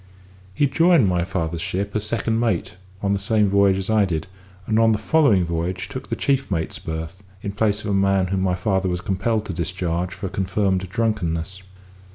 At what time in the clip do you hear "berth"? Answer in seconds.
6.79-7.21